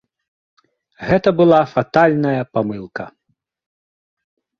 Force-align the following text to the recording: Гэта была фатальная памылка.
Гэта 1.09 1.29
была 1.41 1.59
фатальная 1.73 2.39
памылка. 2.59 3.05